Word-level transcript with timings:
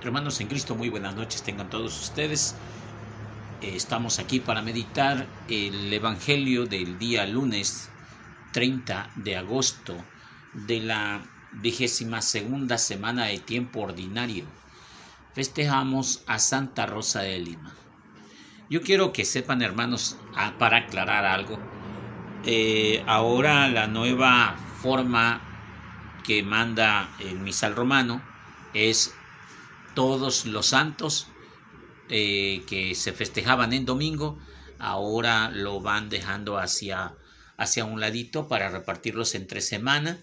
Hermanos 0.00 0.40
en 0.40 0.46
Cristo, 0.46 0.76
muy 0.76 0.90
buenas 0.90 1.16
noches 1.16 1.42
tengan 1.42 1.70
todos 1.70 2.00
ustedes. 2.00 2.54
Eh, 3.60 3.72
estamos 3.74 4.20
aquí 4.20 4.38
para 4.38 4.62
meditar 4.62 5.26
el 5.48 5.92
Evangelio 5.92 6.66
del 6.66 7.00
día 7.00 7.26
lunes 7.26 7.90
30 8.52 9.10
de 9.16 9.36
agosto 9.36 9.96
de 10.52 10.78
la 10.78 11.20
vigésima 11.50 12.22
segunda 12.22 12.78
semana 12.78 13.24
de 13.24 13.40
tiempo 13.40 13.80
ordinario. 13.80 14.44
Festejamos 15.34 16.22
a 16.28 16.38
Santa 16.38 16.86
Rosa 16.86 17.22
de 17.22 17.40
Lima. 17.40 17.74
Yo 18.70 18.82
quiero 18.82 19.12
que 19.12 19.24
sepan, 19.24 19.62
hermanos, 19.62 20.16
para 20.60 20.76
aclarar 20.76 21.24
algo, 21.24 21.58
eh, 22.44 23.02
ahora 23.08 23.66
la 23.66 23.88
nueva 23.88 24.54
forma 24.80 25.40
que 26.22 26.44
manda 26.44 27.08
el 27.18 27.40
misal 27.40 27.74
romano 27.74 28.22
es 28.74 29.17
todos 29.94 30.46
los 30.46 30.66
santos 30.66 31.28
eh, 32.08 32.62
que 32.66 32.94
se 32.94 33.12
festejaban 33.12 33.72
en 33.72 33.84
domingo, 33.84 34.38
ahora 34.78 35.50
lo 35.50 35.80
van 35.80 36.08
dejando 36.08 36.58
hacia, 36.58 37.14
hacia 37.56 37.84
un 37.84 38.00
ladito 38.00 38.48
para 38.48 38.70
repartirlos 38.70 39.34
entre 39.34 39.60
semana, 39.60 40.22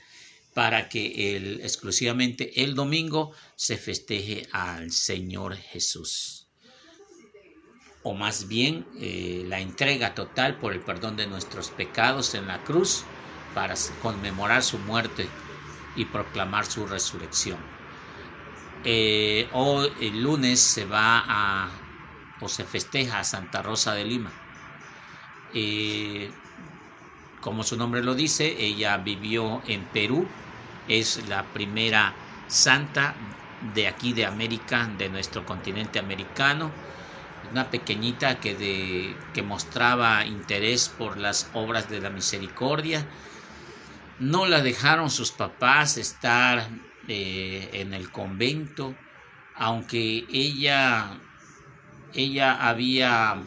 para 0.55 0.87
que 0.87 1.35
exclusivamente 1.61 2.63
el 2.63 2.75
domingo 2.75 3.33
se 3.55 3.77
festeje 3.77 4.47
al 4.51 4.91
Señor 4.91 5.57
Jesús. 5.57 6.47
O 8.03 8.13
más 8.13 8.47
bien 8.47 8.87
eh, 8.99 9.43
la 9.47 9.59
entrega 9.59 10.15
total 10.15 10.57
por 10.59 10.73
el 10.73 10.79
perdón 10.79 11.17
de 11.17 11.27
nuestros 11.27 11.71
pecados 11.71 12.35
en 12.35 12.47
la 12.47 12.63
cruz 12.63 13.03
para 13.53 13.75
conmemorar 14.01 14.63
su 14.63 14.77
muerte 14.79 15.27
y 15.95 16.05
proclamar 16.05 16.65
su 16.65 16.85
resurrección. 16.85 17.74
Eh, 18.87 19.49
hoy 19.53 19.91
el 19.99 20.21
lunes 20.21 20.59
se 20.59 20.85
va 20.85 21.23
a 21.27 21.71
o 22.39 22.47
se 22.47 22.63
festeja 22.65 23.19
a 23.19 23.23
Santa 23.23 23.63
Rosa 23.63 23.95
de 23.95 24.05
Lima. 24.05 24.31
Eh, 25.55 26.31
como 27.41 27.63
su 27.63 27.77
nombre 27.77 28.03
lo 28.03 28.13
dice, 28.13 28.55
ella 28.59 28.97
vivió 28.97 29.63
en 29.65 29.85
Perú, 29.85 30.27
es 30.87 31.27
la 31.27 31.43
primera 31.45 32.13
santa 32.47 33.15
de 33.73 33.87
aquí 33.87 34.13
de 34.13 34.27
América, 34.27 34.87
de 34.99 35.09
nuestro 35.09 35.47
continente 35.47 35.97
americano, 35.97 36.71
una 37.51 37.71
pequeñita 37.71 38.39
que, 38.39 38.53
de, 38.53 39.15
que 39.33 39.41
mostraba 39.41 40.25
interés 40.27 40.89
por 40.89 41.17
las 41.17 41.49
obras 41.53 41.89
de 41.89 42.01
la 42.01 42.11
misericordia, 42.11 43.03
no 44.19 44.45
la 44.45 44.61
dejaron 44.61 45.09
sus 45.09 45.31
papás 45.31 45.97
estar 45.97 46.67
eh, 47.07 47.69
en 47.73 47.93
el 47.93 48.11
convento, 48.11 48.95
aunque 49.55 50.25
ella, 50.29 51.17
ella 52.13 52.67
había 52.67 53.37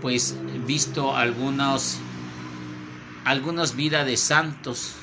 pues 0.00 0.36
visto 0.66 1.16
algunos, 1.16 1.98
algunas 3.24 3.74
vidas 3.74 4.06
de 4.06 4.16
santos 4.16 4.94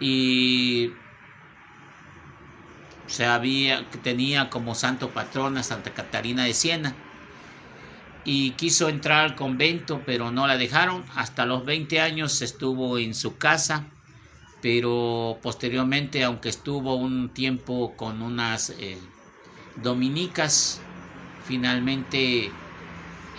y 0.00 0.90
se 3.06 3.24
había, 3.24 3.88
tenía 4.02 4.50
como 4.50 4.74
santo 4.74 5.10
patrona 5.10 5.62
Santa 5.62 5.94
Catarina 5.94 6.44
de 6.44 6.54
Siena 6.54 6.94
y 8.24 8.50
quiso 8.52 8.88
entrar 8.88 9.24
al 9.24 9.36
convento, 9.36 10.02
pero 10.04 10.32
no 10.32 10.46
la 10.48 10.56
dejaron. 10.58 11.04
Hasta 11.14 11.46
los 11.46 11.64
20 11.64 12.00
años 12.00 12.42
estuvo 12.42 12.98
en 12.98 13.14
su 13.14 13.38
casa, 13.38 13.86
pero 14.62 15.38
posteriormente, 15.42 16.24
aunque 16.24 16.48
estuvo 16.48 16.94
un 16.94 17.28
tiempo 17.30 17.94
con 17.96 18.22
unas 18.22 18.70
eh, 18.70 18.98
dominicas, 19.76 20.80
finalmente 21.44 22.50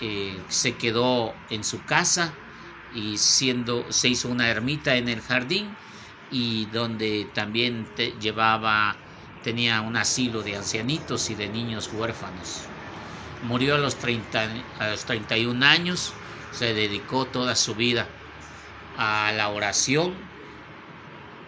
eh, 0.02 0.40
se 0.48 0.76
quedó 0.76 1.34
en 1.50 1.64
su 1.64 1.84
casa 1.84 2.34
y 2.94 3.18
siendo 3.18 3.92
se 3.92 4.10
hizo 4.10 4.30
una 4.30 4.48
ermita 4.48 4.96
en 4.96 5.10
el 5.10 5.22
jardín 5.22 5.76
y 6.32 6.66
donde 6.68 7.28
también 7.34 7.88
llevaba 8.22 8.96
tenía 9.44 9.82
un 9.82 9.96
asilo 9.98 10.44
de 10.44 10.56
ancianitos 10.56 11.30
y 11.30 11.36
de 11.36 11.48
niños 11.48 11.90
huérfanos. 11.94 12.64
Murió 13.44 13.76
a 13.76 13.78
los, 13.78 13.96
30, 13.96 14.50
a 14.80 14.88
los 14.90 15.06
31 15.06 15.66
años, 15.66 16.14
se 16.52 16.74
dedicó 16.74 17.26
toda 17.26 17.56
su 17.56 17.76
vida 17.76 18.08
a 18.98 19.32
la 19.36 19.50
oración 19.50 20.14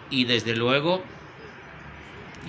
y 0.09 0.25
desde 0.25 0.55
luego 0.55 1.03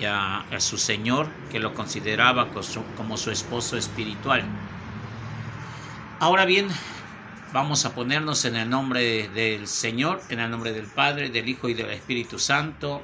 a, 0.07 0.45
a 0.51 0.59
su 0.59 0.77
Señor 0.77 1.27
que 1.51 1.59
lo 1.59 1.73
consideraba 1.73 2.49
como 2.97 3.17
su 3.17 3.31
esposo 3.31 3.77
espiritual. 3.77 4.43
Ahora 6.19 6.45
bien, 6.45 6.67
vamos 7.53 7.85
a 7.85 7.93
ponernos 7.93 8.45
en 8.45 8.55
el 8.55 8.69
nombre 8.69 9.27
del 9.29 9.67
Señor, 9.67 10.21
en 10.29 10.39
el 10.39 10.49
nombre 10.49 10.71
del 10.71 10.87
Padre, 10.87 11.29
del 11.29 11.49
Hijo 11.49 11.69
y 11.69 11.73
del 11.73 11.89
Espíritu 11.91 12.39
Santo. 12.39 13.01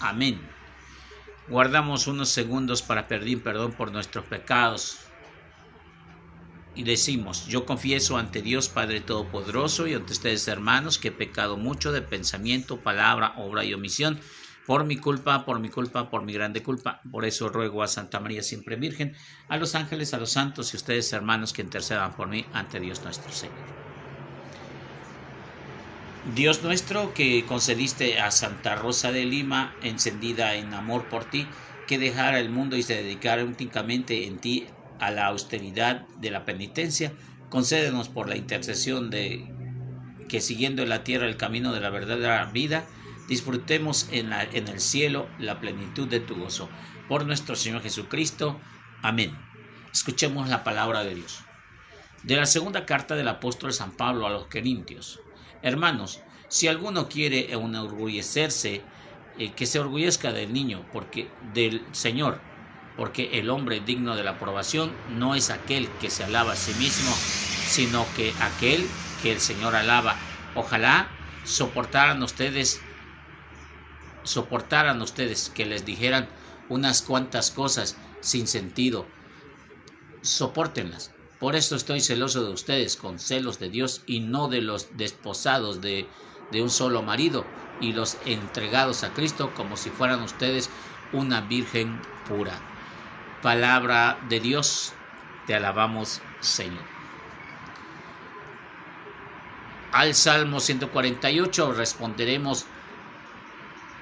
Amén. 0.00 0.40
Guardamos 1.48 2.06
unos 2.06 2.30
segundos 2.30 2.82
para 2.82 3.06
pedir 3.06 3.42
perdón 3.42 3.72
por 3.72 3.92
nuestros 3.92 4.24
pecados 4.24 5.03
y 6.74 6.82
decimos, 6.82 7.46
yo 7.46 7.66
confieso 7.66 8.16
ante 8.16 8.42
Dios 8.42 8.68
Padre 8.68 9.00
Todopoderoso 9.00 9.86
y 9.86 9.94
ante 9.94 10.12
ustedes 10.12 10.48
hermanos 10.48 10.98
que 10.98 11.08
he 11.08 11.12
pecado 11.12 11.56
mucho 11.56 11.92
de 11.92 12.02
pensamiento, 12.02 12.80
palabra, 12.80 13.34
obra 13.36 13.64
y 13.64 13.74
omisión, 13.74 14.20
por 14.66 14.84
mi 14.84 14.96
culpa, 14.96 15.44
por 15.44 15.60
mi 15.60 15.68
culpa, 15.68 16.10
por 16.10 16.22
mi 16.22 16.32
grande 16.32 16.62
culpa. 16.62 17.00
Por 17.10 17.24
eso 17.24 17.48
ruego 17.48 17.82
a 17.82 17.88
Santa 17.88 18.20
María 18.20 18.42
siempre 18.42 18.76
Virgen, 18.76 19.14
a 19.48 19.56
los 19.56 19.74
ángeles, 19.74 20.14
a 20.14 20.18
los 20.18 20.32
santos 20.32 20.72
y 20.72 20.76
ustedes 20.76 21.12
hermanos 21.12 21.52
que 21.52 21.62
intercedan 21.62 22.16
por 22.16 22.28
mí 22.28 22.44
ante 22.52 22.80
Dios 22.80 23.02
nuestro 23.02 23.30
Señor. 23.30 23.56
Dios 26.34 26.62
nuestro 26.62 27.12
que 27.12 27.44
concediste 27.44 28.18
a 28.18 28.30
Santa 28.30 28.76
Rosa 28.76 29.12
de 29.12 29.26
Lima, 29.26 29.74
encendida 29.82 30.54
en 30.54 30.72
amor 30.72 31.04
por 31.10 31.26
ti, 31.26 31.46
que 31.86 31.98
dejara 31.98 32.40
el 32.40 32.48
mundo 32.48 32.76
y 32.76 32.82
se 32.82 32.94
dedicara 32.94 33.44
únicamente 33.44 34.26
en 34.26 34.38
ti 34.38 34.66
a 35.06 35.10
la 35.10 35.26
austeridad 35.26 36.06
de 36.18 36.30
la 36.30 36.44
penitencia, 36.44 37.12
concédenos 37.50 38.08
por 38.08 38.28
la 38.28 38.36
intercesión 38.36 39.10
de 39.10 39.52
que 40.28 40.40
siguiendo 40.40 40.82
en 40.82 40.88
la 40.88 41.04
tierra 41.04 41.26
el 41.26 41.36
camino 41.36 41.72
de 41.72 41.80
la 41.80 41.90
verdadera 41.90 42.44
vida, 42.46 42.84
disfrutemos 43.28 44.08
en, 44.10 44.32
el 44.32 44.80
cielo 44.80 45.28
la 45.38 45.60
plenitud 45.60 46.08
de 46.08 46.20
tu 46.20 46.36
gozo. 46.36 46.68
Por 47.08 47.26
nuestro 47.26 47.56
Señor 47.56 47.82
Jesucristo. 47.82 48.58
Amén. 49.02 49.36
Escuchemos 49.92 50.48
la 50.48 50.64
palabra 50.64 51.04
de 51.04 51.14
Dios. 51.14 51.40
De 52.22 52.36
la 52.36 52.46
segunda 52.46 52.86
carta 52.86 53.14
del 53.14 53.28
apóstol 53.28 53.72
San 53.72 53.92
Pablo 53.92 54.26
a 54.26 54.30
los 54.30 54.46
Corintios. 54.46 55.20
Hermanos, 55.62 56.20
si 56.48 56.68
alguno 56.68 57.08
quiere 57.08 57.52
enorgullecerse, 57.52 58.82
eh, 59.38 59.52
que 59.52 59.66
se 59.66 59.78
orgullezca 59.78 60.32
del 60.32 60.52
niño, 60.52 60.86
porque 60.92 61.28
del 61.52 61.84
Señor, 61.92 62.40
porque 62.96 63.38
el 63.38 63.50
hombre 63.50 63.80
digno 63.80 64.14
de 64.16 64.22
la 64.22 64.32
aprobación 64.32 64.92
no 65.08 65.34
es 65.34 65.50
aquel 65.50 65.88
que 66.00 66.10
se 66.10 66.24
alaba 66.24 66.52
a 66.52 66.56
sí 66.56 66.72
mismo, 66.74 67.10
sino 67.66 68.06
que 68.16 68.32
aquel 68.40 68.86
que 69.22 69.32
el 69.32 69.40
Señor 69.40 69.74
alaba. 69.74 70.16
Ojalá 70.54 71.10
soportaran 71.44 72.22
ustedes, 72.22 72.80
soportaran 74.22 75.02
ustedes 75.02 75.50
que 75.50 75.66
les 75.66 75.84
dijeran 75.84 76.28
unas 76.68 77.02
cuantas 77.02 77.50
cosas 77.50 77.96
sin 78.20 78.46
sentido. 78.46 79.06
Sopórtenlas. 80.22 81.10
Por 81.40 81.56
eso 81.56 81.76
estoy 81.76 82.00
celoso 82.00 82.44
de 82.44 82.52
ustedes, 82.52 82.96
con 82.96 83.18
celos 83.18 83.58
de 83.58 83.68
Dios 83.68 84.02
y 84.06 84.20
no 84.20 84.48
de 84.48 84.62
los 84.62 84.96
desposados 84.96 85.80
de, 85.80 86.08
de 86.52 86.62
un 86.62 86.70
solo 86.70 87.02
marido 87.02 87.44
y 87.80 87.92
los 87.92 88.18
entregados 88.24 89.02
a 89.02 89.12
Cristo 89.12 89.52
como 89.52 89.76
si 89.76 89.90
fueran 89.90 90.22
ustedes 90.22 90.70
una 91.12 91.42
virgen 91.42 92.00
pura 92.24 92.73
palabra 93.44 94.18
de 94.30 94.40
Dios. 94.40 94.94
Te 95.46 95.54
alabamos, 95.54 96.22
Señor. 96.40 96.82
Al 99.92 100.14
Salmo 100.14 100.60
148 100.60 101.74
responderemos, 101.74 102.64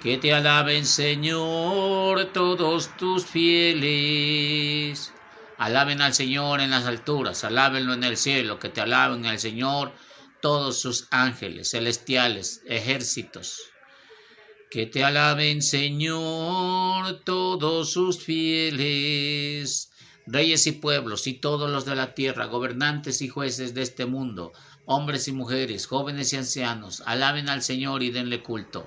que 0.01 0.17
te 0.19 0.33
alaben, 0.33 0.87
Señor, 0.87 2.27
todos 2.27 2.97
tus 2.97 3.27
fieles. 3.27 5.13
Alaben 5.59 6.03
al 6.03 6.15
Señor 6.15 6.61
en 6.61 6.71
las 6.71 6.87
alturas, 6.87 7.43
alábenlo 7.43 7.95
en 7.95 8.05
el 8.05 8.17
cielo, 8.17 8.61
que 8.61 8.69
te 8.69 8.81
alaben 8.81 9.27
al 9.27 9.41
Señor 9.41 9.93
todos 10.41 10.81
sus 10.81 11.09
ángeles 11.11 11.73
celestiales, 11.73 12.63
ejércitos. 12.67 13.72
Que 14.73 14.87
te 14.87 15.05
alaben, 15.05 15.61
Señor, 15.61 17.21
todos 17.25 17.91
sus 17.91 18.25
fieles, 18.25 19.93
reyes 20.27 20.67
y 20.67 20.73
pueblos 20.73 21.27
y 21.27 21.35
todos 21.35 21.71
los 21.71 21.85
de 21.85 21.95
la 21.95 22.15
tierra, 22.15 22.47
gobernantes 22.47 23.21
y 23.21 23.29
jueces 23.29 23.75
de 23.75 23.83
este 23.83 24.07
mundo, 24.07 24.55
hombres 24.87 25.29
y 25.29 25.33
mujeres, 25.33 25.87
jóvenes 25.87 26.33
y 26.33 26.39
ancianos, 26.39 27.03
alaben 27.05 27.51
al 27.51 27.61
Señor 27.61 28.03
y 28.03 28.13
denle 28.13 28.43
culto. 28.43 28.87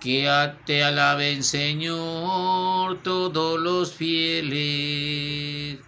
Que 0.00 0.54
te 0.64 0.82
alaben, 0.82 1.44
Señor, 1.44 3.02
todos 3.02 3.60
los 3.60 3.92
fieles. 3.92 5.78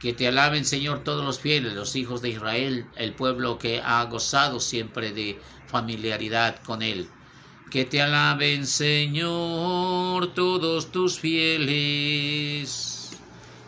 Que 0.00 0.12
te 0.12 0.28
alaben, 0.28 0.66
Señor, 0.66 1.02
todos 1.02 1.24
los 1.24 1.40
fieles, 1.40 1.72
los 1.72 1.96
hijos 1.96 2.20
de 2.20 2.28
Israel, 2.28 2.84
el 2.96 3.14
pueblo 3.14 3.56
que 3.56 3.80
ha 3.82 4.04
gozado 4.04 4.60
siempre 4.60 5.12
de 5.12 5.40
familiaridad 5.66 6.62
con 6.62 6.82
Él. 6.82 7.08
Que 7.70 7.84
te 7.84 8.02
alaben, 8.02 8.66
Señor, 8.66 10.34
todos 10.34 10.90
tus 10.90 11.20
fieles. 11.20 13.16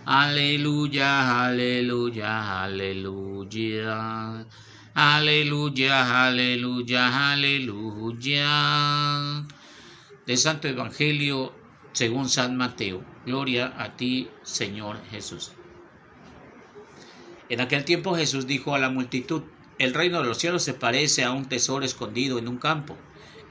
Aleluya, 0.04 1.46
aleluya, 1.46 2.64
aleluya. 2.64 4.44
Aleluya, 4.94 6.26
aleluya, 6.26 7.32
aleluya. 7.32 8.44
De 10.26 10.36
Santo 10.36 10.66
Evangelio 10.66 11.54
según 11.92 12.28
San 12.28 12.56
Mateo. 12.56 13.04
Gloria 13.24 13.72
a 13.78 13.96
ti, 13.96 14.28
Señor 14.42 15.00
Jesús. 15.12 15.52
En 17.48 17.60
aquel 17.60 17.84
tiempo 17.84 18.16
Jesús 18.16 18.48
dijo 18.48 18.74
a 18.74 18.80
la 18.80 18.90
multitud, 18.90 19.42
el 19.78 19.94
reino 19.94 20.18
de 20.22 20.24
los 20.26 20.38
cielos 20.38 20.64
se 20.64 20.74
parece 20.74 21.22
a 21.22 21.30
un 21.30 21.48
tesoro 21.48 21.84
escondido 21.84 22.38
en 22.38 22.48
un 22.48 22.58
campo. 22.58 22.98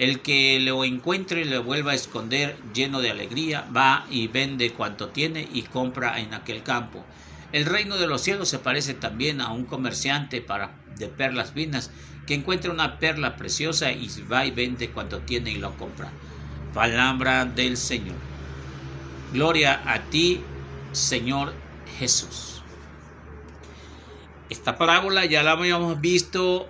El 0.02 0.22
que 0.22 0.60
lo 0.60 0.84
encuentre 0.84 1.42
y 1.42 1.44
lo 1.44 1.62
vuelva 1.62 1.92
a 1.92 1.94
esconder 1.94 2.58
lleno 2.74 3.02
de 3.02 3.12
alegría, 3.12 3.68
va 3.72 4.08
y 4.10 4.28
vende 4.28 4.74
cuanto 4.74 5.10
tiene 5.10 5.48
y 5.54 5.62
compra 5.62 6.20
en 6.20 6.34
aquel 6.34 6.64
campo. 6.64 7.06
El 7.52 7.68
reino 7.68 7.98
de 7.98 8.08
los 8.08 8.22
cielos 8.22 8.50
se 8.50 8.58
parece 8.58 8.96
también 8.96 9.42
a 9.42 9.52
un 9.52 9.66
comerciante 9.66 10.42
para, 10.42 10.72
de 10.98 11.08
perlas 11.08 11.52
finas 11.52 11.92
que 12.26 12.34
encuentra 12.34 12.72
una 12.72 12.98
perla 12.98 13.36
preciosa 13.36 13.92
y 13.92 14.10
va 14.24 14.44
y 14.44 14.50
vende 14.50 14.90
cuanto 14.90 15.20
tiene 15.20 15.52
y 15.52 15.58
lo 15.58 15.78
compra. 15.78 16.10
Palabra 16.74 17.46
del 17.46 17.78
Señor. 17.78 18.18
Gloria 19.32 19.84
a 19.86 20.02
ti, 20.06 20.42
Señor 20.94 21.54
Jesús. 22.00 22.64
Esta 24.50 24.80
parábola 24.80 25.26
ya 25.26 25.44
la 25.44 25.52
habíamos 25.52 26.02
visto 26.02 26.68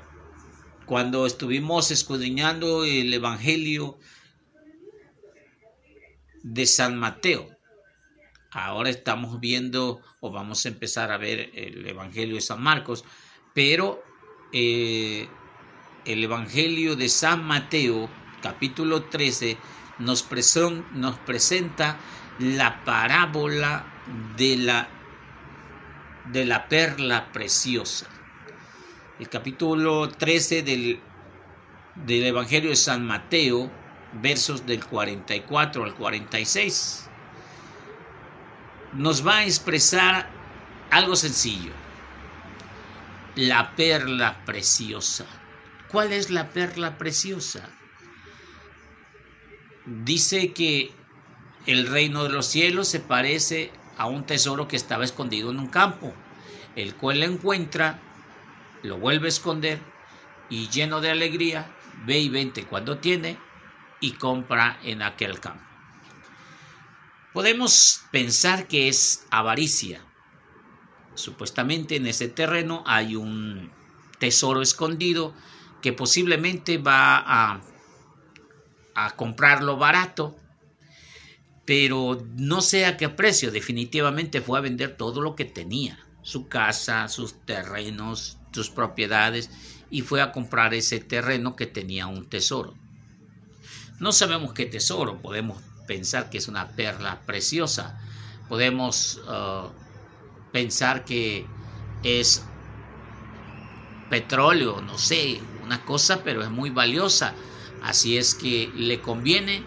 cuando 0.86 1.26
estuvimos 1.26 1.92
escudriñando 1.92 2.84
el 2.84 3.14
Evangelio 3.14 3.98
de 6.44 6.66
San 6.66 6.98
Mateo. 6.98 7.48
Ahora 8.52 8.90
estamos 8.90 9.40
viendo 9.40 10.02
o 10.20 10.32
vamos 10.32 10.66
a 10.66 10.70
empezar 10.70 11.12
a 11.12 11.18
ver 11.18 11.52
el 11.54 11.88
Evangelio 11.88 12.36
de 12.36 12.42
San 12.42 12.62
Marcos, 12.62 13.06
pero 13.54 14.04
eh, 14.52 15.28
el 16.06 16.24
Evangelio 16.24 16.96
de 16.96 17.08
San 17.10 17.46
Mateo, 17.46 18.10
capítulo 18.42 19.04
13, 19.04 19.58
nos, 20.00 20.28
nos 20.94 21.18
presenta 21.20 21.98
la 22.40 22.84
parábola 22.84 23.86
de 24.36 24.58
la, 24.58 24.90
de 26.32 26.46
la 26.46 26.68
perla 26.68 27.32
preciosa. 27.32 28.08
El 29.22 29.30
capítulo 29.30 30.10
13 30.10 30.64
del, 30.64 31.00
del 31.94 32.24
Evangelio 32.24 32.72
de 32.72 32.76
San 32.76 33.06
Mateo, 33.06 33.70
versos 34.14 34.66
del 34.66 34.84
44 34.84 35.84
al 35.84 35.94
46 35.94 37.08
nos 38.94 39.26
va 39.26 39.38
a 39.38 39.46
expresar 39.46 40.28
algo 40.90 41.16
sencillo. 41.16 41.72
La 43.36 43.76
perla 43.76 44.44
preciosa. 44.44 45.28
¿Cuál 45.88 46.14
es 46.14 46.32
la 46.32 46.50
perla 46.50 46.98
preciosa? 46.98 47.70
Dice 49.86 50.52
que 50.52 50.90
el 51.68 51.86
reino 51.86 52.24
de 52.24 52.30
los 52.30 52.48
cielos 52.48 52.88
se 52.88 53.00
parece 53.00 53.72
a 54.00 54.08
un 54.08 54.26
tesoro 54.26 54.68
que 54.68 54.78
estaba 54.78 55.06
escondido 55.06 55.52
en 55.52 55.60
un 55.60 55.68
campo, 55.68 56.12
el 56.76 56.96
cual 56.96 57.20
lo 57.20 57.28
encuentra, 57.28 58.00
lo 58.84 58.98
vuelve 58.98 59.28
a 59.28 59.30
esconder 59.30 59.80
y 60.50 60.70
lleno 60.70 61.02
de 61.02 61.12
alegría, 61.12 61.74
ve 62.06 62.20
y 62.20 62.30
vente 62.30 62.66
cuando 62.66 62.98
tiene 62.98 63.38
y 64.00 64.14
compra 64.14 64.80
en 64.84 65.02
aquel 65.02 65.40
campo. 65.40 65.64
Podemos 67.34 68.02
pensar 68.12 68.68
que 68.68 68.90
es 68.90 69.26
avaricia. 69.32 70.04
Supuestamente 71.16 71.96
en 71.96 72.08
ese 72.08 72.28
terreno 72.28 72.84
hay 72.86 73.16
un 73.16 73.72
tesoro 74.20 74.62
escondido 74.62 75.34
que 75.82 75.94
posiblemente 75.94 76.78
va 76.78 77.18
a, 77.18 77.62
a 78.96 79.16
comprarlo 79.16 79.78
barato, 79.78 80.38
pero 81.66 82.22
no 82.36 82.62
sé 82.62 82.86
a 82.86 82.98
qué 82.98 83.08
precio. 83.08 83.52
Definitivamente 83.52 84.42
fue 84.42 84.60
a 84.60 84.62
vender 84.62 84.98
todo 84.98 85.22
lo 85.22 85.36
que 85.36 85.46
tenía, 85.46 86.06
su 86.22 86.50
casa, 86.50 87.08
sus 87.08 87.46
terrenos, 87.46 88.41
sus 88.52 88.70
propiedades, 88.70 89.50
y 89.90 90.02
fue 90.02 90.22
a 90.22 90.32
comprar 90.32 90.74
ese 90.74 91.00
terreno 91.00 91.56
que 91.56 91.68
tenía 91.68 92.08
un 92.08 92.30
tesoro. 92.30 92.76
No 94.00 94.12
sabemos 94.12 94.54
qué 94.54 94.66
tesoro, 94.66 95.22
podemos 95.22 95.62
pensar 95.88 96.30
que 96.30 96.38
es 96.38 96.48
una 96.48 96.70
perla 96.70 97.22
preciosa. 97.26 98.00
Podemos 98.48 99.22
uh, 99.28 99.70
pensar 100.52 101.06
que 101.06 101.46
es 102.04 102.46
petróleo, 104.10 104.82
no 104.82 104.98
sé, 104.98 105.40
una 105.64 105.84
cosa, 105.86 106.24
pero 106.24 106.44
es 106.44 106.50
muy 106.50 106.70
valiosa. 106.70 107.34
Así 107.84 108.18
es 108.18 108.36
que 108.36 108.72
le 108.76 109.02
conviene 109.02 109.64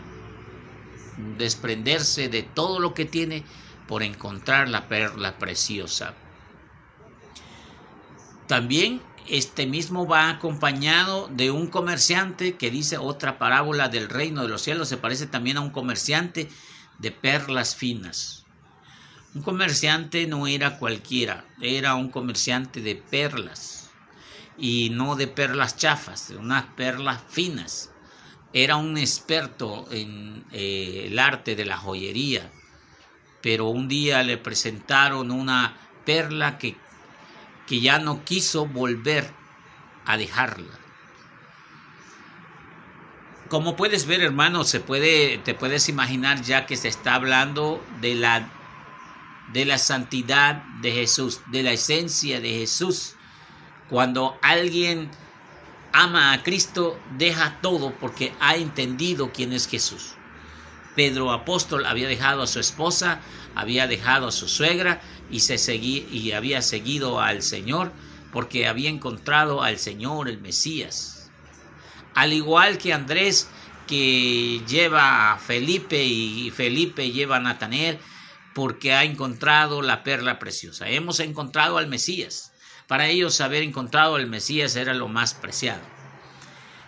desprenderse 1.38 2.28
de 2.28 2.42
todo 2.42 2.78
lo 2.80 2.94
que 2.94 3.04
tiene 3.04 3.44
por 3.86 4.02
encontrar 4.02 4.68
la 4.68 4.88
perla 4.88 5.38
preciosa. 5.38 6.14
También 8.46 9.00
este 9.28 9.66
mismo 9.66 10.06
va 10.06 10.28
acompañado 10.28 11.28
de 11.28 11.50
un 11.50 11.68
comerciante 11.68 12.56
que 12.56 12.70
dice 12.70 12.98
otra 12.98 13.38
parábola 13.38 13.88
del 13.88 14.10
reino 14.10 14.42
de 14.42 14.48
los 14.48 14.62
cielos, 14.62 14.88
se 14.88 14.98
parece 14.98 15.26
también 15.26 15.56
a 15.56 15.62
un 15.62 15.70
comerciante 15.70 16.50
de 16.98 17.10
perlas 17.10 17.74
finas. 17.74 18.44
Un 19.34 19.42
comerciante 19.42 20.26
no 20.26 20.46
era 20.46 20.78
cualquiera, 20.78 21.44
era 21.60 21.94
un 21.94 22.10
comerciante 22.10 22.80
de 22.80 22.94
perlas 22.96 23.90
y 24.58 24.90
no 24.90 25.16
de 25.16 25.26
perlas 25.26 25.76
chafas, 25.76 26.28
de 26.28 26.36
unas 26.36 26.64
perlas 26.76 27.22
finas. 27.28 27.90
Era 28.52 28.76
un 28.76 28.96
experto 28.96 29.88
en 29.90 30.44
eh, 30.52 31.06
el 31.06 31.18
arte 31.18 31.56
de 31.56 31.64
la 31.64 31.76
joyería, 31.76 32.52
pero 33.42 33.68
un 33.68 33.88
día 33.88 34.22
le 34.22 34.38
presentaron 34.38 35.32
una 35.32 35.76
perla 36.04 36.58
que 36.58 36.76
que 37.66 37.80
ya 37.80 37.98
no 37.98 38.24
quiso 38.24 38.66
volver 38.66 39.30
a 40.04 40.16
dejarla. 40.16 40.78
Como 43.48 43.76
puedes 43.76 44.06
ver, 44.06 44.22
hermano, 44.22 44.64
se 44.64 44.80
puede, 44.80 45.38
te 45.38 45.54
puedes 45.54 45.88
imaginar 45.88 46.42
ya 46.42 46.66
que 46.66 46.76
se 46.76 46.88
está 46.88 47.14
hablando 47.14 47.82
de 48.00 48.14
la, 48.14 48.48
de 49.52 49.64
la 49.64 49.78
santidad 49.78 50.64
de 50.80 50.92
Jesús, 50.92 51.40
de 51.46 51.62
la 51.62 51.72
esencia 51.72 52.40
de 52.40 52.50
Jesús. 52.50 53.14
Cuando 53.90 54.38
alguien 54.42 55.10
ama 55.92 56.32
a 56.32 56.42
Cristo, 56.42 56.98
deja 57.16 57.60
todo 57.60 57.94
porque 58.00 58.32
ha 58.40 58.56
entendido 58.56 59.30
quién 59.32 59.52
es 59.52 59.68
Jesús. 59.68 60.16
Pedro 60.94 61.32
apóstol 61.32 61.86
había 61.86 62.08
dejado 62.08 62.42
a 62.42 62.46
su 62.46 62.60
esposa, 62.60 63.20
había 63.54 63.86
dejado 63.86 64.28
a 64.28 64.32
su 64.32 64.48
suegra 64.48 65.00
y, 65.30 65.40
se 65.40 65.74
y 65.74 66.32
había 66.32 66.62
seguido 66.62 67.20
al 67.20 67.42
Señor 67.42 67.92
porque 68.32 68.66
había 68.66 68.90
encontrado 68.90 69.62
al 69.62 69.78
Señor, 69.78 70.28
el 70.28 70.40
Mesías. 70.40 71.30
Al 72.14 72.32
igual 72.32 72.78
que 72.78 72.92
Andrés 72.92 73.48
que 73.86 74.62
lleva 74.66 75.32
a 75.32 75.38
Felipe 75.38 76.02
y 76.02 76.50
Felipe 76.50 77.10
lleva 77.10 77.36
a 77.36 77.40
Natanael 77.40 77.98
porque 78.54 78.94
ha 78.94 79.04
encontrado 79.04 79.82
la 79.82 80.02
perla 80.04 80.38
preciosa. 80.38 80.88
Hemos 80.88 81.20
encontrado 81.20 81.76
al 81.78 81.88
Mesías. 81.88 82.52
Para 82.86 83.08
ellos 83.08 83.40
haber 83.40 83.62
encontrado 83.62 84.16
al 84.16 84.26
Mesías 84.26 84.76
era 84.76 84.94
lo 84.94 85.08
más 85.08 85.34
preciado. 85.34 85.82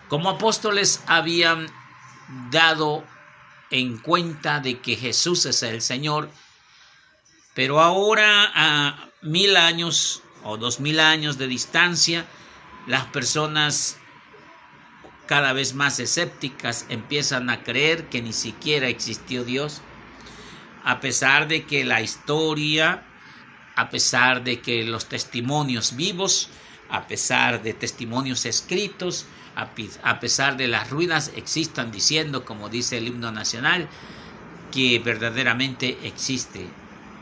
Como 0.07 0.29
apóstoles 0.29 1.03
habían 1.07 1.67
dado 2.51 3.03
en 3.71 3.97
cuenta 3.97 4.59
de 4.59 4.79
que 4.79 4.95
Jesús 4.95 5.45
es 5.45 5.63
el 5.63 5.81
Señor, 5.81 6.29
pero 7.53 7.81
ahora 7.81 8.51
a 8.53 9.09
mil 9.21 9.57
años 9.57 10.21
o 10.43 10.57
dos 10.57 10.79
mil 10.79 10.99
años 10.99 11.37
de 11.37 11.47
distancia, 11.47 12.25
las 12.85 13.05
personas 13.05 13.97
cada 15.25 15.53
vez 15.53 15.73
más 15.73 15.99
escépticas 15.99 16.85
empiezan 16.89 17.49
a 17.49 17.63
creer 17.63 18.07
que 18.09 18.21
ni 18.21 18.33
siquiera 18.33 18.87
existió 18.87 19.43
Dios, 19.43 19.81
a 20.83 20.99
pesar 21.01 21.47
de 21.47 21.65
que 21.65 21.83
la 21.83 22.01
historia, 22.01 23.05
a 23.75 23.89
pesar 23.89 24.43
de 24.43 24.61
que 24.61 24.83
los 24.83 25.07
testimonios 25.09 25.95
vivos 25.95 26.49
a 26.89 27.07
pesar 27.07 27.61
de 27.63 27.73
testimonios 27.73 28.45
escritos, 28.45 29.25
a 29.55 30.19
pesar 30.19 30.55
de 30.55 30.67
las 30.67 30.89
ruinas, 30.89 31.31
existan 31.35 31.91
diciendo, 31.91 32.45
como 32.45 32.69
dice 32.69 32.97
el 32.97 33.07
himno 33.07 33.31
nacional, 33.31 33.89
que 34.71 34.99
verdaderamente 34.99 35.97
existe, 36.03 36.67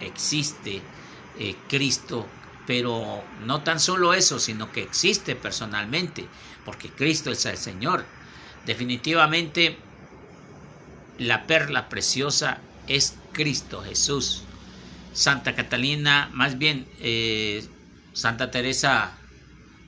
existe 0.02 0.82
eh, 1.40 1.56
Cristo, 1.70 2.28
pero 2.68 3.24
no 3.46 3.62
tan 3.62 3.80
solo 3.80 4.14
eso, 4.14 4.40
sino 4.40 4.72
que 4.72 4.82
existe 4.82 5.36
personalmente, 5.36 6.28
porque 6.66 6.90
Cristo 6.90 7.32
es 7.32 7.46
el 7.46 7.58
Señor. 7.58 8.06
Definitivamente, 8.66 9.78
la 11.18 11.48
perla 11.48 11.88
preciosa 11.88 12.60
es 12.88 13.18
Cristo 13.32 13.82
Jesús. 13.82 14.44
Santa 15.14 15.56
Catalina, 15.56 16.30
más 16.34 16.58
bien 16.58 16.88
eh, 17.00 17.66
Santa 18.12 18.52
Teresa, 18.52 19.14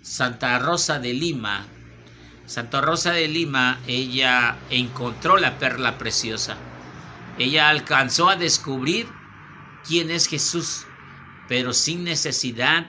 Santa 0.01 0.59
Rosa 0.59 0.99
de 0.99 1.13
Lima, 1.13 1.65
Santa 2.45 2.79
Rosa 2.79 3.11
de 3.11 3.27
Lima, 3.27 3.79
ella 3.87 4.57
encontró 4.69 5.37
la 5.37 5.59
perla 5.59 5.97
preciosa. 5.97 6.55
Ella 7.37 7.69
alcanzó 7.69 8.29
a 8.29 8.37
descubrir 8.37 9.07
quién 9.85 10.09
es 10.09 10.27
Jesús, 10.27 10.85
pero 11.49 11.73
sin 11.73 12.05
necesidad 12.05 12.87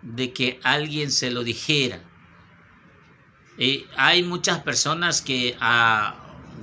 de 0.00 0.32
que 0.32 0.60
alguien 0.62 1.12
se 1.12 1.30
lo 1.30 1.44
dijera. 1.44 2.00
Eh, 3.58 3.86
hay 3.96 4.22
muchas 4.22 4.60
personas 4.60 5.20
que 5.20 5.56
ah, 5.60 6.14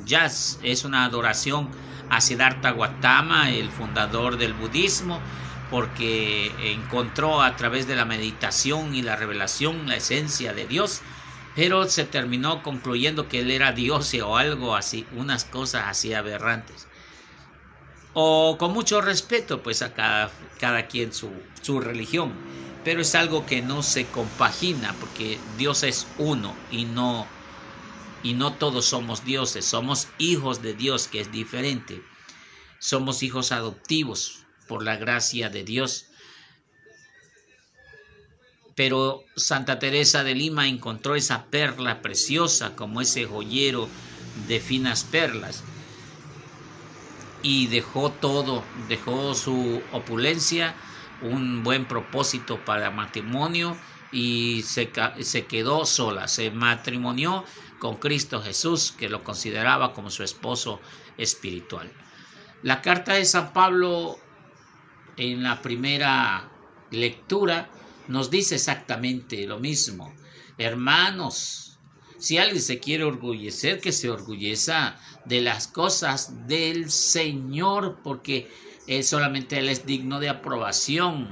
ya 0.06 0.26
es 0.26 0.84
una 0.86 1.06
adoración 1.06 1.70
a 2.10 2.20
Siddhartha 2.20 2.72
Gautama, 2.74 3.52
el 3.52 3.70
fundador 3.70 4.38
del 4.38 4.54
budismo, 4.54 5.20
porque 5.74 6.52
encontró 6.72 7.42
a 7.42 7.56
través 7.56 7.88
de 7.88 7.96
la 7.96 8.06
meditación 8.06 8.94
y 8.94 9.02
la 9.02 9.16
revelación 9.16 9.88
la 9.88 9.96
esencia 9.96 10.54
de 10.54 10.68
Dios 10.68 11.02
pero 11.56 11.90
se 11.90 12.06
terminó 12.06 12.62
concluyendo 12.62 13.28
que 13.28 13.40
él 13.40 13.50
era 13.50 13.72
dios 13.72 14.14
o 14.24 14.38
algo 14.38 14.76
así, 14.76 15.08
unas 15.14 15.46
cosas 15.46 15.86
así 15.88 16.14
aberrantes. 16.14 16.88
O 18.14 18.56
con 18.60 18.72
mucho 18.72 19.02
respeto, 19.02 19.64
pues 19.64 19.82
a 19.82 19.96
cada, 19.96 20.30
cada 20.60 20.86
quien 20.86 21.12
su, 21.12 21.32
su 21.64 21.80
religión, 21.80 22.34
pero 22.84 23.02
es 23.02 23.16
algo 23.16 23.48
que 23.48 23.64
no 23.64 23.82
se 23.82 24.06
compagina 24.06 24.94
porque 25.00 25.40
Dios 25.58 25.82
es 25.82 26.06
uno 26.20 26.56
y 26.70 26.86
no 26.86 27.26
y 28.22 28.36
no 28.36 28.54
todos 28.54 28.86
somos 28.86 29.26
dioses, 29.26 29.66
somos 29.66 30.08
hijos 30.20 30.62
de 30.62 30.76
Dios, 30.76 31.08
que 31.08 31.20
es 31.20 31.32
diferente. 31.32 32.04
Somos 32.78 33.24
hijos 33.24 33.52
adoptivos 33.52 34.43
por 34.68 34.84
la 34.84 34.96
gracia 34.98 35.50
de 35.50 35.64
Dios 35.64 36.08
pero 38.76 39.24
Santa 39.36 39.80
Teresa 39.80 40.24
de 40.24 40.36
Lima 40.36 40.68
encontró 40.68 41.16
esa 41.16 41.46
perla 41.46 42.02
preciosa 42.02 42.76
como 42.76 43.02
ese 43.02 43.26
joyero 43.26 43.88
de 44.48 44.60
finas 44.60 45.04
perlas 45.04 45.64
y 47.44 47.68
dejó 47.68 48.10
todo, 48.10 48.64
dejó 48.88 49.36
su 49.36 49.82
opulencia, 49.92 50.76
un 51.22 51.64
buen 51.64 51.86
propósito 51.86 52.64
para 52.64 52.90
matrimonio 52.90 53.78
y 54.12 54.64
se, 54.64 54.92
se 55.20 55.46
quedó 55.46 55.86
sola, 55.86 56.28
se 56.28 56.52
matrimonió 56.52 57.44
con 57.80 57.98
Cristo 57.98 58.42
Jesús, 58.42 58.94
que 58.94 59.10
lo 59.10 59.24
consideraba 59.24 59.94
como 59.94 60.10
su 60.10 60.24
esposo 60.24 60.80
espiritual. 61.18 61.92
La 62.62 62.82
carta 62.82 63.14
de 63.14 63.26
San 63.26 63.52
Pablo 63.52 64.18
en 65.18 65.44
la 65.44 65.62
primera 65.62 66.50
lectura 66.92 67.70
nos 68.08 68.30
dice 68.30 68.56
exactamente 68.56 69.46
lo 69.48 69.60
mismo. 69.60 70.14
Hermanos, 70.58 71.80
si 72.20 72.38
alguien 72.38 72.62
se 72.62 72.80
quiere 72.80 73.04
orgullecer, 73.04 73.82
que 73.82 73.92
se 73.92 74.10
orgulleza 74.10 74.98
de 75.26 75.42
las 75.42 75.68
cosas 75.68 76.48
del 76.48 76.90
Señor, 76.90 78.00
porque 78.04 78.52
solamente 79.04 79.60
Él 79.60 79.70
es 79.70 79.86
digno 79.86 80.20
de 80.20 80.30
aprobación. 80.30 81.30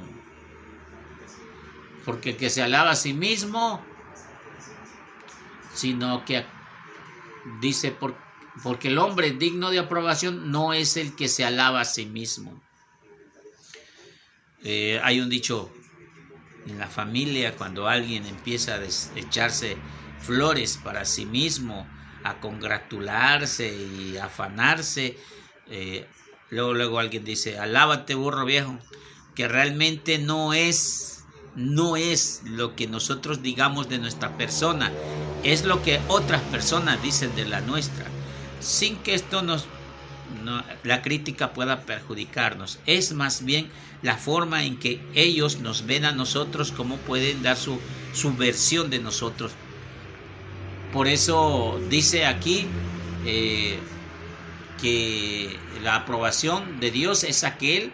Porque 2.05 2.35
que 2.35 2.49
se 2.49 2.63
alaba 2.63 2.91
a 2.91 2.95
sí 2.95 3.13
mismo, 3.13 3.79
sino 5.73 6.25
que 6.25 6.45
dice, 7.61 7.95
porque 8.63 8.87
el 8.87 8.97
hombre 8.97 9.31
digno 9.31 9.69
de 9.69 9.79
aprobación 9.79 10.51
no 10.51 10.73
es 10.73 10.97
el 10.97 11.15
que 11.15 11.27
se 11.27 11.45
alaba 11.45 11.81
a 11.81 11.85
sí 11.85 12.05
mismo. 12.05 12.61
Eh, 14.63 14.99
hay 15.03 15.19
un 15.19 15.29
dicho 15.29 15.71
en 16.67 16.77
la 16.77 16.87
familia, 16.87 17.55
cuando 17.55 17.87
alguien 17.87 18.25
empieza 18.25 18.75
a 18.75 18.81
echarse 19.15 19.77
flores 20.19 20.79
para 20.83 21.05
sí 21.05 21.25
mismo, 21.25 21.87
a 22.23 22.39
congratularse 22.39 23.75
y 23.75 24.17
afanarse, 24.17 25.17
eh, 25.67 26.05
luego, 26.49 26.73
luego 26.73 26.99
alguien 26.99 27.25
dice, 27.25 27.57
alábate 27.57 28.13
burro 28.13 28.45
viejo, 28.45 28.77
que 29.35 29.47
realmente 29.47 30.19
no 30.19 30.53
es, 30.53 31.25
no 31.55 31.95
es 31.95 32.43
lo 32.45 32.75
que 32.75 32.87
nosotros 32.87 33.41
digamos 33.41 33.89
de 33.89 33.97
nuestra 33.97 34.37
persona, 34.37 34.91
es 35.43 35.65
lo 35.65 35.81
que 35.81 35.99
otras 36.07 36.41
personas 36.43 37.01
dicen 37.01 37.35
de 37.35 37.45
la 37.45 37.61
nuestra, 37.61 38.05
sin 38.59 38.97
que 38.97 39.15
esto 39.15 39.41
nos 39.41 39.65
la 40.83 41.01
crítica 41.01 41.53
pueda 41.53 41.81
perjudicarnos. 41.81 42.79
Es 42.85 43.13
más 43.13 43.43
bien 43.45 43.69
la 44.01 44.17
forma 44.17 44.63
en 44.63 44.79
que 44.79 44.99
ellos 45.13 45.59
nos 45.59 45.85
ven 45.85 46.05
a 46.05 46.11
nosotros, 46.11 46.71
cómo 46.71 46.97
pueden 46.97 47.43
dar 47.43 47.57
su, 47.57 47.79
su 48.13 48.35
versión 48.35 48.89
de 48.89 48.99
nosotros. 48.99 49.51
Por 50.91 51.07
eso 51.07 51.79
dice 51.89 52.25
aquí 52.25 52.67
eh, 53.25 53.79
que 54.81 55.57
la 55.83 55.95
aprobación 55.95 56.79
de 56.79 56.91
Dios 56.91 57.23
es 57.23 57.43
aquel 57.43 57.93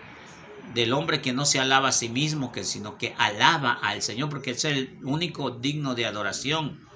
del 0.74 0.94
hombre 0.94 1.22
que 1.22 1.34
no 1.34 1.46
se 1.46 1.60
alaba 1.60 1.89
a 1.89 1.91
sí 1.91 2.10
mismo, 2.10 2.51
que, 2.51 2.63
sino 2.63 2.98
que 2.98 3.13
alaba 3.17 3.74
al 3.74 4.01
Señor, 4.01 4.29
porque 4.29 4.51
es 4.51 4.65
el 4.65 4.98
único 5.03 5.51
digno 5.51 5.96
de 5.96 6.06
adoración. 6.06 6.87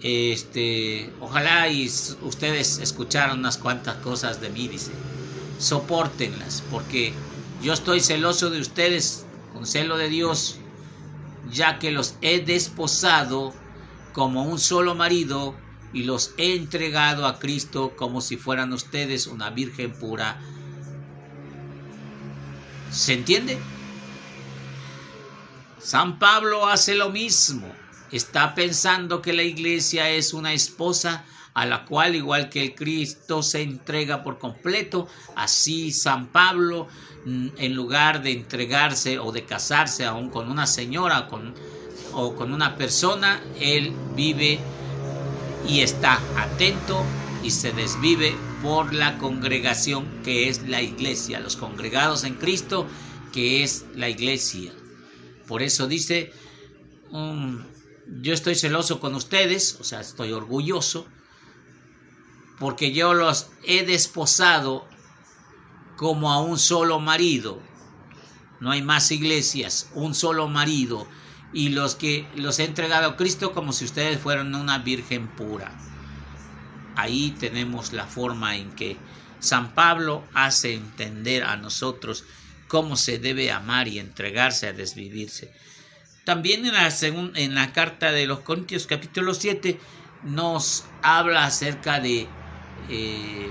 Este, 0.00 1.12
ojalá 1.20 1.68
y 1.68 1.86
ustedes 2.22 2.78
escucharan 2.78 3.40
unas 3.40 3.58
cuantas 3.58 3.96
cosas 3.96 4.40
de 4.40 4.50
mí, 4.50 4.68
dice. 4.68 4.92
Sopórtenlas, 5.58 6.62
porque 6.70 7.12
yo 7.62 7.72
estoy 7.72 8.00
celoso 8.00 8.50
de 8.50 8.60
ustedes 8.60 9.26
con 9.52 9.66
celo 9.66 9.96
de 9.96 10.08
Dios, 10.08 10.58
ya 11.50 11.80
que 11.80 11.90
los 11.90 12.14
he 12.22 12.40
desposado 12.40 13.52
como 14.12 14.44
un 14.44 14.60
solo 14.60 14.94
marido 14.94 15.56
y 15.92 16.04
los 16.04 16.32
he 16.36 16.54
entregado 16.54 17.26
a 17.26 17.40
Cristo 17.40 17.94
como 17.96 18.20
si 18.20 18.36
fueran 18.36 18.72
ustedes 18.72 19.26
una 19.26 19.50
virgen 19.50 19.92
pura. 19.92 20.40
¿Se 22.92 23.14
entiende? 23.14 23.58
San 25.80 26.18
Pablo 26.18 26.68
hace 26.68 26.94
lo 26.94 27.10
mismo 27.10 27.72
está 28.16 28.54
pensando 28.54 29.20
que 29.22 29.32
la 29.32 29.42
iglesia 29.42 30.10
es 30.10 30.32
una 30.32 30.52
esposa 30.52 31.24
a 31.54 31.66
la 31.66 31.84
cual, 31.84 32.14
igual 32.14 32.48
que 32.50 32.62
el 32.62 32.74
Cristo 32.74 33.42
se 33.42 33.62
entrega 33.62 34.22
por 34.22 34.38
completo, 34.38 35.08
así 35.34 35.90
San 35.90 36.28
Pablo, 36.28 36.86
mm, 37.24 37.48
en 37.56 37.74
lugar 37.74 38.22
de 38.22 38.32
entregarse 38.32 39.18
o 39.18 39.32
de 39.32 39.44
casarse 39.44 40.04
aún 40.04 40.30
con 40.30 40.50
una 40.50 40.66
señora 40.66 41.26
con, 41.26 41.54
o 42.12 42.34
con 42.36 42.52
una 42.52 42.76
persona, 42.76 43.42
él 43.58 43.92
vive 44.14 44.60
y 45.66 45.80
está 45.80 46.20
atento 46.36 47.04
y 47.42 47.50
se 47.50 47.72
desvive 47.72 48.34
por 48.62 48.94
la 48.94 49.18
congregación 49.18 50.06
que 50.22 50.48
es 50.48 50.62
la 50.68 50.82
iglesia, 50.82 51.40
los 51.40 51.56
congregados 51.56 52.24
en 52.24 52.34
Cristo, 52.34 52.86
que 53.32 53.62
es 53.62 53.84
la 53.94 54.08
iglesia. 54.08 54.72
Por 55.46 55.62
eso 55.62 55.86
dice, 55.86 56.32
um, 57.10 57.62
yo 58.08 58.32
estoy 58.32 58.54
celoso 58.54 59.00
con 59.00 59.14
ustedes, 59.14 59.76
o 59.80 59.84
sea, 59.84 60.00
estoy 60.00 60.32
orgulloso, 60.32 61.06
porque 62.58 62.92
yo 62.92 63.14
los 63.14 63.50
he 63.64 63.84
desposado 63.84 64.88
como 65.96 66.32
a 66.32 66.40
un 66.40 66.58
solo 66.58 67.00
marido. 67.00 67.60
No 68.60 68.70
hay 68.70 68.82
más 68.82 69.10
iglesias, 69.10 69.90
un 69.94 70.14
solo 70.14 70.48
marido. 70.48 71.06
Y 71.52 71.70
los 71.70 71.94
que 71.94 72.28
los 72.34 72.58
he 72.58 72.64
entregado 72.64 73.08
a 73.08 73.16
Cristo 73.16 73.52
como 73.52 73.72
si 73.72 73.84
ustedes 73.84 74.20
fueran 74.20 74.54
una 74.54 74.78
virgen 74.78 75.28
pura. 75.28 75.72
Ahí 76.96 77.34
tenemos 77.38 77.92
la 77.92 78.06
forma 78.06 78.56
en 78.56 78.72
que 78.72 78.96
San 79.38 79.74
Pablo 79.74 80.24
hace 80.34 80.74
entender 80.74 81.44
a 81.44 81.56
nosotros 81.56 82.24
cómo 82.66 82.96
se 82.96 83.18
debe 83.18 83.52
amar 83.52 83.88
y 83.88 83.98
entregarse 83.98 84.66
a 84.66 84.72
desvivirse. 84.72 85.54
También 86.28 86.66
en 86.66 86.74
la, 86.74 86.90
en 87.36 87.54
la 87.54 87.72
carta 87.72 88.12
de 88.12 88.26
los 88.26 88.40
Corintios 88.40 88.86
capítulo 88.86 89.32
7 89.32 89.80
nos 90.24 90.84
habla 91.00 91.46
acerca 91.46 92.00
de, 92.00 92.28
eh, 92.90 93.48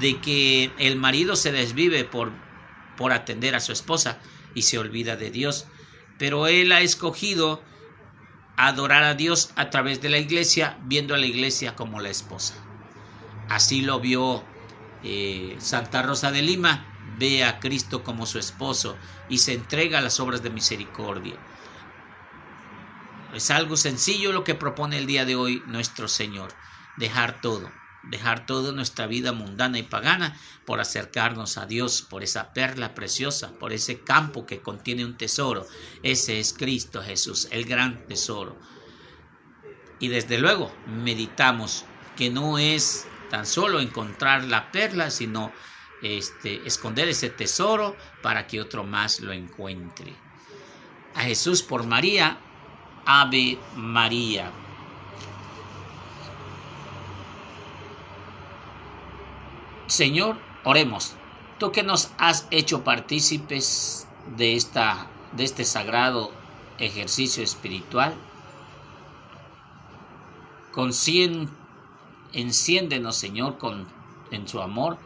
de 0.00 0.20
que 0.22 0.70
el 0.78 0.96
marido 0.96 1.36
se 1.36 1.52
desvive 1.52 2.04
por, 2.04 2.32
por 2.96 3.12
atender 3.12 3.54
a 3.54 3.60
su 3.60 3.72
esposa 3.72 4.20
y 4.54 4.62
se 4.62 4.78
olvida 4.78 5.16
de 5.16 5.30
Dios. 5.30 5.66
pero 6.16 6.46
él 6.46 6.72
ha 6.72 6.80
escogido 6.80 7.62
adorar 8.56 9.02
a 9.02 9.12
Dios 9.12 9.50
a 9.56 9.68
través 9.68 10.00
de 10.00 10.08
la 10.08 10.16
iglesia, 10.16 10.78
viendo 10.84 11.14
a 11.14 11.18
la 11.18 11.26
iglesia 11.26 11.76
como 11.76 12.00
la 12.00 12.08
esposa. 12.08 12.54
Así 13.50 13.82
lo 13.82 14.00
vio 14.00 14.42
eh, 15.04 15.56
Santa 15.58 16.00
Rosa 16.00 16.32
de 16.32 16.40
Lima, 16.40 16.91
ve 17.18 17.44
a 17.44 17.60
Cristo 17.60 18.02
como 18.02 18.26
su 18.26 18.38
esposo 18.38 18.96
y 19.28 19.38
se 19.38 19.54
entrega 19.54 19.98
a 19.98 20.02
las 20.02 20.20
obras 20.20 20.42
de 20.42 20.50
misericordia. 20.50 21.36
Es 23.34 23.50
algo 23.50 23.76
sencillo 23.76 24.32
lo 24.32 24.44
que 24.44 24.54
propone 24.54 24.98
el 24.98 25.06
día 25.06 25.24
de 25.24 25.36
hoy 25.36 25.62
nuestro 25.66 26.06
Señor, 26.06 26.52
dejar 26.96 27.40
todo, 27.40 27.70
dejar 28.02 28.44
toda 28.44 28.72
nuestra 28.72 29.06
vida 29.06 29.32
mundana 29.32 29.78
y 29.78 29.82
pagana 29.82 30.36
por 30.66 30.80
acercarnos 30.80 31.56
a 31.56 31.66
Dios, 31.66 32.02
por 32.02 32.22
esa 32.22 32.52
perla 32.52 32.94
preciosa, 32.94 33.52
por 33.58 33.72
ese 33.72 34.00
campo 34.00 34.44
que 34.44 34.60
contiene 34.60 35.04
un 35.04 35.16
tesoro. 35.16 35.66
Ese 36.02 36.40
es 36.40 36.52
Cristo 36.52 37.02
Jesús, 37.02 37.48
el 37.50 37.64
gran 37.64 38.06
tesoro. 38.06 38.58
Y 39.98 40.08
desde 40.08 40.38
luego 40.38 40.74
meditamos 40.86 41.84
que 42.16 42.28
no 42.28 42.58
es 42.58 43.06
tan 43.30 43.46
solo 43.46 43.80
encontrar 43.80 44.44
la 44.44 44.70
perla, 44.70 45.10
sino 45.10 45.52
este, 46.02 46.66
esconder 46.66 47.08
ese 47.08 47.30
tesoro 47.30 47.96
para 48.22 48.46
que 48.46 48.60
otro 48.60 48.84
más 48.84 49.20
lo 49.20 49.32
encuentre. 49.32 50.14
A 51.14 51.22
Jesús 51.22 51.62
por 51.62 51.86
María, 51.86 52.38
Ave 53.06 53.58
María. 53.76 54.50
Señor, 59.86 60.36
oremos. 60.64 61.14
Tú 61.58 61.70
que 61.70 61.82
nos 61.82 62.10
has 62.18 62.48
hecho 62.50 62.82
partícipes 62.82 64.08
de, 64.36 64.56
esta, 64.56 65.06
de 65.32 65.44
este 65.44 65.64
sagrado 65.64 66.32
ejercicio 66.78 67.44
espiritual, 67.44 68.14
enciéndenos, 72.32 73.16
Señor, 73.16 73.58
con, 73.58 73.86
en 74.30 74.48
su 74.48 74.60
amor, 74.60 74.98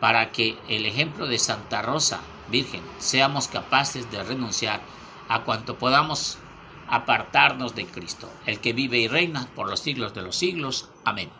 para 0.00 0.30
que 0.32 0.58
el 0.68 0.86
ejemplo 0.86 1.26
de 1.26 1.38
Santa 1.38 1.82
Rosa, 1.82 2.20
Virgen, 2.48 2.82
seamos 2.98 3.48
capaces 3.48 4.10
de 4.10 4.22
renunciar 4.22 4.80
a 5.28 5.44
cuanto 5.44 5.78
podamos 5.78 6.38
apartarnos 6.86 7.74
de 7.74 7.86
Cristo, 7.86 8.30
el 8.46 8.60
que 8.60 8.72
vive 8.72 8.98
y 8.98 9.08
reina 9.08 9.48
por 9.54 9.68
los 9.68 9.80
siglos 9.80 10.14
de 10.14 10.22
los 10.22 10.36
siglos. 10.36 10.88
Amén. 11.04 11.30